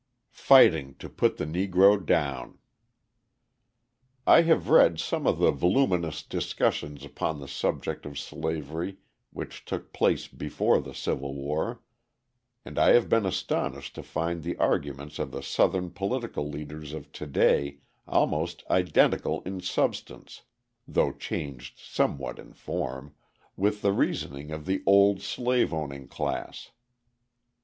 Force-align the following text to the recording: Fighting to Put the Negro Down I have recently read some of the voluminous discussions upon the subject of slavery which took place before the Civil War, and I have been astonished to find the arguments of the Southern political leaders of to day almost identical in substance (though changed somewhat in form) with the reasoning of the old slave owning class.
Fighting 0.33 0.95
to 0.95 1.07
Put 1.07 1.37
the 1.37 1.45
Negro 1.45 2.03
Down 2.03 2.57
I 4.25 4.41
have 4.41 4.63
recently 4.67 4.79
read 4.79 4.99
some 4.99 5.27
of 5.27 5.37
the 5.37 5.51
voluminous 5.51 6.23
discussions 6.23 7.05
upon 7.05 7.39
the 7.39 7.47
subject 7.47 8.07
of 8.07 8.17
slavery 8.17 8.97
which 9.29 9.63
took 9.63 9.93
place 9.93 10.27
before 10.27 10.81
the 10.81 10.95
Civil 10.95 11.35
War, 11.35 11.83
and 12.65 12.79
I 12.79 12.93
have 12.93 13.09
been 13.09 13.27
astonished 13.27 13.93
to 13.93 14.01
find 14.01 14.41
the 14.41 14.57
arguments 14.57 15.19
of 15.19 15.29
the 15.29 15.43
Southern 15.43 15.91
political 15.91 16.49
leaders 16.49 16.93
of 16.93 17.11
to 17.11 17.27
day 17.27 17.77
almost 18.07 18.63
identical 18.71 19.43
in 19.43 19.61
substance 19.61 20.41
(though 20.87 21.11
changed 21.11 21.77
somewhat 21.77 22.39
in 22.39 22.53
form) 22.53 23.13
with 23.55 23.83
the 23.83 23.91
reasoning 23.93 24.49
of 24.49 24.65
the 24.65 24.81
old 24.87 25.21
slave 25.21 25.71
owning 25.71 26.07
class. 26.07 26.71